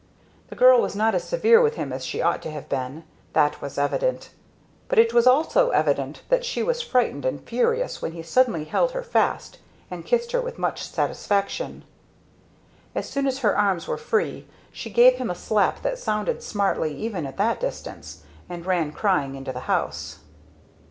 The 0.49 0.55
girl 0.55 0.81
was 0.81 0.95
not 0.95 1.13
as 1.13 1.23
severe 1.25 1.61
with 1.61 1.75
him 1.75 1.93
as 1.93 2.03
she 2.03 2.23
ought 2.23 2.41
to 2.41 2.49
have 2.49 2.67
been 2.67 3.03
that 3.33 3.61
was 3.61 3.77
evident; 3.77 4.31
but 4.87 4.97
it 4.97 5.13
was 5.13 5.27
also 5.27 5.69
evident 5.69 6.23
that 6.29 6.43
she 6.43 6.63
was 6.63 6.81
frightened 6.81 7.23
and 7.23 7.39
furious 7.39 8.01
when 8.01 8.13
he 8.13 8.23
suddenly 8.23 8.63
held 8.63 8.93
her 8.93 9.03
fast 9.03 9.59
and 9.91 10.03
kissed 10.03 10.31
her 10.31 10.41
with 10.41 10.57
much 10.57 10.81
satisfaction. 10.83 11.83
As 12.95 13.07
soon 13.07 13.27
as 13.27 13.41
her 13.45 13.55
arms 13.55 13.87
were 13.87 13.95
free 13.95 14.47
she 14.71 14.89
gave 14.89 15.17
him 15.19 15.29
a 15.29 15.35
slap 15.35 15.83
that 15.83 15.99
sounded 15.99 16.41
smartly 16.41 16.97
even 16.97 17.27
at 17.27 17.37
that 17.37 17.59
distance; 17.59 18.23
and 18.49 18.65
ran 18.65 18.91
crying 18.91 19.35
into 19.35 19.51
the 19.53 19.69
house. 19.69 20.17